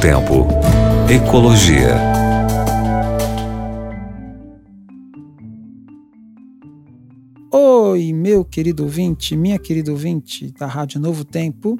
Tempo. 0.00 0.46
Ecologia. 1.10 1.94
Oi, 7.52 8.10
meu 8.14 8.42
querido 8.42 8.84
ouvinte, 8.84 9.36
minha 9.36 9.58
querida 9.58 9.90
ouvinte 9.90 10.54
da 10.58 10.66
Rádio 10.66 10.98
Novo 10.98 11.22
Tempo. 11.22 11.76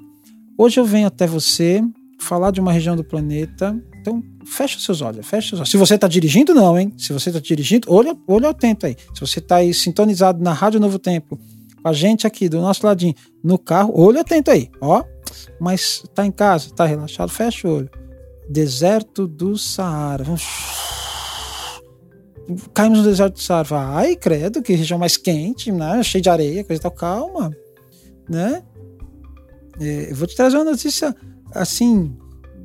Hoje 0.59 0.79
eu 0.79 0.85
venho 0.85 1.07
até 1.07 1.27
você 1.27 1.83
falar 2.21 2.51
de 2.51 2.61
uma 2.61 2.71
região 2.71 2.95
do 2.95 3.03
planeta. 3.03 3.75
Então, 3.99 4.23
fecha 4.45 4.77
os 4.77 4.85
seus 4.85 5.01
olhos, 5.01 5.27
fecha 5.27 5.55
os 5.55 5.61
olhos. 5.61 5.71
Se 5.71 5.79
você 5.79 5.95
está 5.95 6.07
dirigindo, 6.07 6.53
não, 6.53 6.79
hein? 6.79 6.93
Se 6.99 7.15
você 7.15 7.31
está 7.31 7.41
dirigindo, 7.41 7.91
olha, 7.91 8.15
olha 8.29 8.51
atento 8.51 8.85
aí. 8.85 8.99
Se 9.15 9.21
você 9.23 9.39
está 9.39 9.57
aí 9.57 9.73
sintonizado 9.73 10.45
na 10.45 10.53
Rádio 10.53 10.79
Novo 10.79 10.99
Tempo, 10.99 11.41
com 11.83 11.89
a 11.89 11.95
gente 11.95 12.27
aqui 12.27 12.51
do 12.51 12.61
nosso 12.61 12.85
ladinho, 12.85 13.15
no 13.43 13.59
carro, 13.59 13.95
olha 13.97 14.21
atento 14.21 14.51
aí, 14.51 14.69
ó. 14.79 15.03
Mas 15.59 16.03
tá 16.15 16.27
em 16.27 16.31
casa, 16.31 16.69
tá 16.75 16.85
relaxado, 16.85 17.31
fecha 17.31 17.67
o 17.67 17.77
olho. 17.77 18.00
Deserto 18.51 19.29
do 19.29 19.57
Saara. 19.57 20.25
Caímos 22.75 22.99
no 22.99 23.05
deserto 23.05 23.35
do 23.35 23.41
Saara. 23.41 23.69
Ai, 23.95 24.17
credo, 24.17 24.61
que 24.61 24.75
região 24.75 24.99
mais 24.99 25.17
quente, 25.17 25.71
né? 25.71 26.03
Cheio 26.03 26.21
de 26.21 26.29
areia, 26.29 26.65
coisa 26.65 26.81
e 26.81 26.83
tal. 26.83 26.91
Calma, 26.91 27.57
né? 28.29 28.65
É, 29.79 30.11
eu 30.11 30.17
vou 30.17 30.27
te 30.27 30.35
trazer 30.35 30.57
uma 30.57 30.65
notícia, 30.65 31.15
assim, 31.55 32.13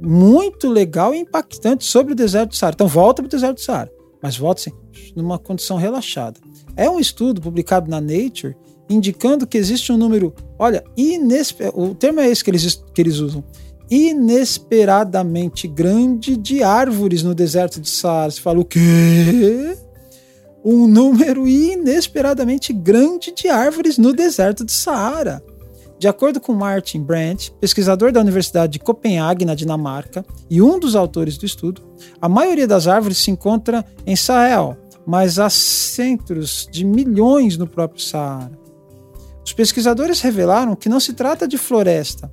muito 0.02 0.68
legal 0.68 1.14
e 1.14 1.20
impactante 1.20 1.86
sobre 1.86 2.14
o 2.14 2.16
deserto 2.16 2.50
do 2.50 2.56
Saara. 2.56 2.74
Então, 2.74 2.88
volta 2.88 3.22
para 3.22 3.28
o 3.28 3.32
deserto 3.32 3.58
do 3.58 3.62
Saara. 3.62 3.92
Mas 4.24 4.36
volta, 4.36 4.62
assim, 4.62 4.72
numa 5.16 5.38
condição 5.38 5.78
relaxada. 5.78 6.40
É 6.76 6.90
um 6.90 7.00
estudo 7.00 7.40
publicado 7.40 7.92
na 7.92 8.02
Nature 8.02 8.56
indicando 8.90 9.48
que 9.48 9.58
existe 9.58 9.92
um 9.92 9.98
número, 9.98 10.34
olha, 10.60 10.84
inesper... 10.96 11.72
o 11.78 11.96
termo 11.96 12.20
é 12.20 12.30
esse 12.30 12.44
que 12.44 12.52
eles, 12.52 12.84
que 12.94 13.02
eles 13.02 13.18
usam, 13.18 13.44
inesperadamente 13.90 15.68
grande 15.68 16.36
de 16.38 16.64
árvores 16.64 17.24
no 17.24 17.36
deserto 17.36 17.80
de 17.80 17.90
Saara. 17.90 18.32
Você 18.32 18.42
fala 18.42 18.60
o 18.60 18.66
quê? 18.66 19.78
Um 20.64 20.88
número 20.88 21.48
inesperadamente 21.48 22.74
grande 22.74 23.32
de 23.32 23.48
árvores 23.50 23.98
no 23.98 24.14
deserto 24.14 24.66
de 24.66 24.72
Saara. 24.72 25.44
De 25.98 26.08
acordo 26.08 26.42
com 26.42 26.54
Martin 26.54 27.02
Brandt, 27.02 27.54
pesquisador 27.60 28.12
da 28.12 28.20
Universidade 28.20 28.74
de 28.74 28.80
Copenhague, 28.80 29.46
na 29.46 29.56
Dinamarca, 29.56 30.26
e 30.50 30.62
um 30.62 30.78
dos 30.78 30.96
autores 30.96 31.38
do 31.38 31.46
estudo, 31.46 31.82
a 32.22 32.28
maioria 32.28 32.68
das 32.68 32.86
árvores 32.86 33.20
se 33.20 33.32
encontra 33.32 33.86
em 34.06 34.16
Sahel, 34.16 34.76
mas 35.06 35.40
há 35.40 35.50
centros 35.50 36.68
de 36.70 36.84
milhões 36.84 37.58
no 37.58 37.66
próprio 37.66 38.02
Saara. 38.02 38.52
Os 39.46 39.54
pesquisadores 39.54 40.20
revelaram 40.22 40.76
que 40.76 40.90
não 40.90 41.00
se 41.00 41.14
trata 41.14 41.48
de 41.48 41.58
floresta, 41.58 42.32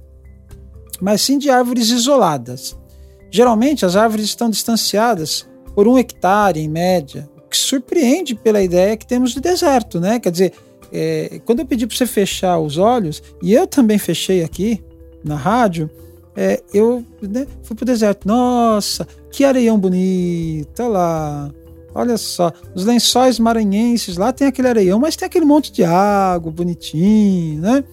mas 1.03 1.20
sim 1.20 1.36
de 1.36 1.50
árvores 1.50 1.91
isoladas. 1.91 2.78
Geralmente, 3.28 3.84
as 3.84 3.97
árvores 3.97 4.27
estão 4.27 4.48
distanciadas 4.48 5.48
por 5.75 5.89
um 5.89 5.98
hectare, 5.98 6.61
em 6.61 6.69
média, 6.69 7.28
o 7.36 7.48
que 7.48 7.56
surpreende 7.56 8.36
pela 8.36 8.62
ideia 8.62 8.97
que 8.97 9.06
temos 9.06 9.33
de 9.33 9.41
deserto, 9.41 9.98
né? 9.98 10.20
Quer 10.20 10.31
dizer, 10.31 10.53
é, 10.92 11.41
quando 11.44 11.59
eu 11.59 11.67
pedi 11.67 11.89
para 11.89 11.97
você 11.97 12.06
fechar 12.06 12.59
os 12.61 12.78
olhos, 12.78 13.20
e 13.42 13.53
eu 13.53 13.67
também 13.67 13.98
fechei 13.98 14.44
aqui 14.44 14.81
na 15.25 15.34
rádio, 15.34 15.91
é, 16.36 16.62
eu 16.72 17.05
né, 17.20 17.48
fui 17.64 17.77
o 17.81 17.84
deserto. 17.84 18.28
Nossa, 18.28 19.09
que 19.31 19.44
areião 19.44 19.78
bonito, 19.78 20.87
lá. 20.87 21.50
Olha 21.94 22.16
só, 22.16 22.53
os 22.75 22.84
lençóis 22.84 23.41
maranhenses, 23.41 24.16
lá 24.16 24.33
tem 24.33 24.47
aquele 24.47 24.69
areião, 24.69 25.00
mas 25.00 25.16
tem 25.16 25.27
aquele 25.27 25.44
monte 25.44 25.72
de 25.72 25.83
água 25.83 26.53
bonitinho, 26.53 27.61
né? 27.61 27.84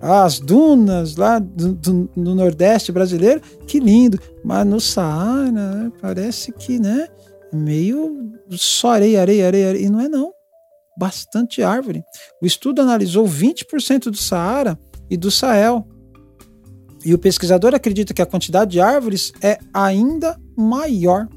As 0.00 0.38
dunas 0.38 1.16
lá 1.16 1.38
do, 1.38 1.72
do, 1.74 2.10
do 2.14 2.34
Nordeste 2.34 2.92
brasileiro, 2.92 3.40
que 3.66 3.80
lindo. 3.80 4.18
Mas 4.44 4.66
no 4.66 4.80
Saara, 4.80 5.50
né, 5.50 5.92
parece 6.00 6.52
que, 6.52 6.78
né? 6.78 7.08
Meio 7.52 8.32
só 8.50 8.90
areia, 8.90 9.20
areia, 9.20 9.46
areia, 9.46 9.68
areia. 9.70 9.86
E 9.86 9.90
não 9.90 10.00
é 10.00 10.08
não. 10.08 10.32
Bastante 10.98 11.62
árvore. 11.62 12.02
O 12.42 12.46
estudo 12.46 12.80
analisou 12.80 13.26
20% 13.26 14.10
do 14.10 14.16
Saara 14.16 14.78
e 15.10 15.16
do 15.16 15.30
Sahel. 15.30 15.86
E 17.04 17.14
o 17.14 17.18
pesquisador 17.18 17.74
acredita 17.74 18.12
que 18.12 18.22
a 18.22 18.26
quantidade 18.26 18.72
de 18.72 18.80
árvores 18.80 19.32
é 19.40 19.58
ainda 19.72 20.38
maior. 20.56 21.28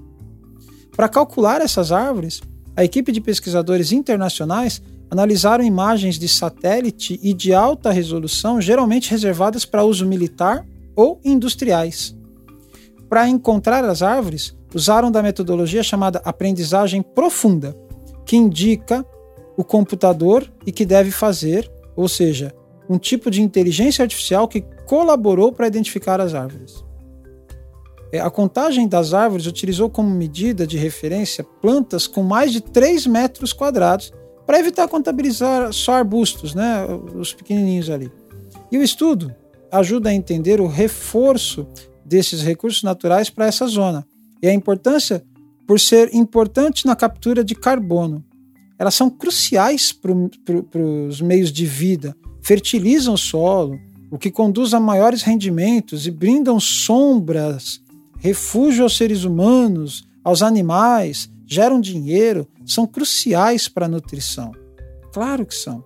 Para 0.95 1.07
calcular 1.07 1.61
essas 1.61 1.91
árvores, 1.91 2.41
a 2.75 2.83
equipe 2.83 3.11
de 3.11 3.21
pesquisadores 3.21 3.91
internacionais 3.91 4.81
analisaram 5.09 5.63
imagens 5.63 6.19
de 6.19 6.27
satélite 6.27 7.19
e 7.23 7.33
de 7.33 7.53
alta 7.53 7.91
resolução, 7.91 8.61
geralmente 8.61 9.09
reservadas 9.09 9.65
para 9.65 9.83
uso 9.83 10.05
militar 10.05 10.65
ou 10.95 11.19
industriais. 11.23 12.15
Para 13.09 13.27
encontrar 13.27 13.83
as 13.83 14.01
árvores, 14.01 14.55
usaram 14.73 15.11
da 15.11 15.23
metodologia 15.23 15.81
chamada 15.81 16.21
aprendizagem 16.23 17.01
profunda, 17.01 17.75
que 18.25 18.37
indica 18.37 19.03
o 19.57 19.63
computador 19.63 20.49
e 20.65 20.71
que 20.71 20.85
deve 20.85 21.09
fazer, 21.09 21.69
ou 21.95 22.07
seja, 22.07 22.53
um 22.87 22.97
tipo 22.97 23.31
de 23.31 23.41
inteligência 23.41 24.03
artificial 24.03 24.47
que 24.47 24.61
colaborou 24.85 25.51
para 25.51 25.67
identificar 25.67 26.21
as 26.21 26.33
árvores. 26.33 26.83
É, 28.11 28.19
a 28.19 28.29
contagem 28.29 28.87
das 28.87 29.13
árvores 29.13 29.45
utilizou 29.45 29.89
como 29.89 30.09
medida 30.09 30.65
de 30.65 30.77
referência 30.77 31.43
plantas 31.43 32.07
com 32.07 32.23
mais 32.23 32.51
de 32.51 32.61
3 32.61 33.05
metros 33.05 33.53
quadrados, 33.53 34.11
para 34.49 34.57
evitar 34.57 34.87
contabilizar 34.87 35.71
só 35.71 35.93
arbustos, 35.93 36.55
né, 36.55 36.83
os 37.13 37.35
pequenininhos 37.35 37.87
ali. 37.87 38.11
E 38.71 38.79
o 38.79 38.81
estudo 38.81 39.31
ajuda 39.71 40.09
a 40.09 40.13
entender 40.15 40.59
o 40.59 40.65
reforço 40.65 41.67
desses 42.03 42.41
recursos 42.41 42.81
naturais 42.81 43.29
para 43.29 43.45
essa 43.45 43.67
zona 43.67 44.07
e 44.41 44.47
a 44.47 44.53
importância 44.53 45.23
por 45.67 45.79
ser 45.79 46.15
importante 46.15 46.87
na 46.87 46.95
captura 46.95 47.43
de 47.43 47.53
carbono. 47.53 48.25
Elas 48.79 48.95
são 48.95 49.07
cruciais 49.07 49.91
para 49.91 50.81
os 50.81 51.21
meios 51.21 51.51
de 51.51 51.67
vida, 51.67 52.17
fertilizam 52.41 53.13
o 53.13 53.19
solo, 53.19 53.79
o 54.09 54.17
que 54.17 54.31
conduz 54.31 54.73
a 54.73 54.79
maiores 54.79 55.21
rendimentos 55.21 56.07
e 56.07 56.11
brindam 56.11 56.59
sombras 56.59 57.83
refúgio 58.17 58.81
aos 58.81 58.97
seres 58.97 59.25
humanos, 59.25 60.07
aos 60.23 60.41
animais, 60.41 61.29
geram 61.49 61.81
dinheiro, 61.81 62.47
são 62.65 62.85
cruciais 62.85 63.67
para 63.67 63.87
a 63.87 63.89
nutrição. 63.89 64.51
Claro 65.11 65.45
que 65.45 65.55
são. 65.55 65.83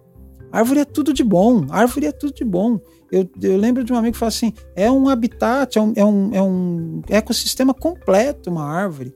Árvore 0.52 0.82
é 0.82 0.86
tudo 0.86 1.14
de 1.14 1.24
bom, 1.24 1.66
árvore 1.70 2.08
é 2.08 2.12
tudo 2.12 2.34
de 2.34 2.44
bom. 2.44 2.80
Eu, 3.12 3.28
eu 3.42 3.58
lembro 3.58 3.84
de 3.84 3.94
um 3.94 3.96
amigo 3.96 4.14
que 4.14 4.20
fala 4.20 4.30
assim: 4.30 4.54
é 4.76 4.92
um 4.92 5.08
habitat, 5.08 5.78
é 5.78 5.82
um, 5.82 5.94
é, 5.96 6.06
um, 6.06 6.30
é 6.34 6.42
um 6.42 7.02
ecossistema 7.10 7.74
completo, 7.74 8.50
uma 8.52 8.66
árvore. 8.66 9.16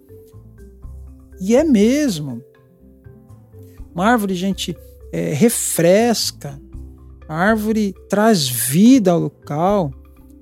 E 1.39 1.55
é 1.55 1.63
mesmo. 1.63 2.41
Uma 3.93 4.05
árvore, 4.05 4.33
gente, 4.33 4.75
é, 5.11 5.33
refresca, 5.33 6.59
a 7.27 7.35
árvore 7.35 7.93
traz 8.09 8.47
vida 8.47 9.11
ao 9.11 9.19
local 9.19 9.91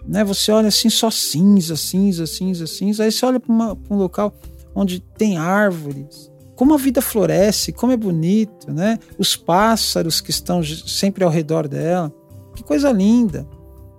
né? 0.08 0.24
Você 0.24 0.52
olha 0.52 0.68
assim 0.68 0.90
só 0.90 1.10
cinza, 1.10 1.76
cinza, 1.76 2.28
cinza, 2.28 2.68
cinza. 2.68 3.04
Aí 3.04 3.12
você 3.12 3.26
olha 3.26 3.40
para 3.40 3.54
um 3.90 3.98
local 3.98 4.34
onde 4.76 5.00
tem 5.00 5.38
árvores, 5.38 6.32
como 6.56 6.74
a 6.74 6.78
vida 6.78 7.02
floresce, 7.02 7.72
como 7.72 7.92
é 7.92 7.98
bonito, 7.98 8.72
né? 8.72 9.00
Os 9.18 9.36
pássaros 9.36 10.22
que 10.22 10.30
estão 10.30 10.64
sempre 10.64 11.24
ao 11.24 11.30
redor 11.30 11.68
dela, 11.68 12.14
que 12.56 12.64
coisa 12.64 12.92
linda. 12.92 13.48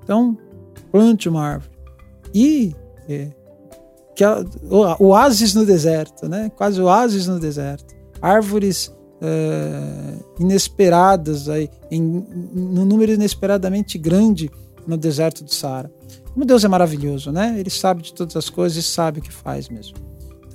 Então, 0.02 0.36
plante 0.90 1.28
uma 1.28 1.42
árvore. 1.42 1.76
E 2.34 2.74
é, 3.08 3.30
que 4.14 4.24
a, 4.24 4.44
o, 4.70 5.06
oásis 5.08 5.54
no 5.54 5.66
deserto, 5.66 6.28
né? 6.28 6.50
Quase 6.56 6.80
oásis 6.80 7.26
no 7.26 7.38
deserto. 7.38 7.94
Árvores 8.20 8.90
é, 9.20 10.14
inesperadas 10.40 11.48
aí, 11.48 11.68
em, 11.90 12.00
em 12.02 12.78
um 12.78 12.84
número 12.84 13.12
inesperadamente 13.12 13.98
grande 13.98 14.50
no 14.86 14.96
deserto 14.96 15.44
do 15.44 15.52
Saara. 15.52 15.90
Como 16.32 16.46
Deus 16.46 16.64
é 16.64 16.68
maravilhoso, 16.68 17.30
né? 17.30 17.56
Ele 17.58 17.70
sabe 17.70 18.02
de 18.02 18.14
todas 18.14 18.36
as 18.36 18.48
coisas 18.48 18.78
e 18.78 18.82
sabe 18.82 19.20
o 19.20 19.22
que 19.22 19.32
faz 19.32 19.68
mesmo. 19.68 19.96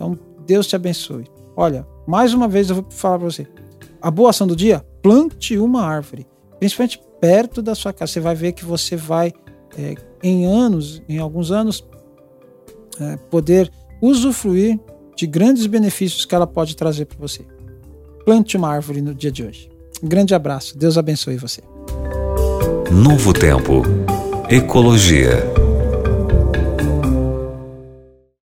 Então, 0.02 0.18
Deus 0.48 0.66
te 0.66 0.76
abençoe. 0.76 1.26
Olha, 1.56 1.86
mais 2.08 2.34
uma 2.34 2.48
vez 2.48 2.70
eu 2.70 2.78
vou 2.78 2.86
falar 2.90 3.20
para 3.20 3.30
você. 3.30 3.46
A 4.02 4.10
boa 4.10 4.32
ação 4.32 4.48
do 4.48 4.56
dia, 4.56 4.84
plante 5.04 5.60
uma 5.60 5.84
árvore, 5.84 6.26
principalmente 6.60 7.00
perto 7.20 7.62
da 7.62 7.76
sua 7.76 7.94
casa. 7.94 8.14
Você 8.14 8.20
vai 8.20 8.34
ver 8.34 8.54
que 8.54 8.66
você 8.66 8.96
vai, 8.96 9.32
é, 9.78 9.94
em 10.24 10.48
anos, 10.48 11.04
em 11.08 11.20
alguns 11.20 11.52
anos, 11.52 11.86
é, 13.00 13.16
poder 13.30 13.72
usufruir 14.02 14.80
de 15.16 15.28
grandes 15.28 15.68
benefícios 15.68 16.26
que 16.26 16.34
ela 16.34 16.48
pode 16.48 16.76
trazer 16.76 17.06
para 17.06 17.20
você. 17.20 17.46
Plante 18.26 18.58
uma 18.58 18.70
árvore 18.70 19.02
no 19.02 19.14
dia 19.14 19.32
de 19.32 19.44
hoje. 19.44 19.70
Um 20.02 20.08
grande 20.08 20.34
abraço. 20.34 20.76
Deus 20.76 20.98
abençoe 20.98 21.38
você. 21.38 21.62
Novo 22.92 23.34
Tempo. 23.34 23.84
Ecologia. 24.50 25.61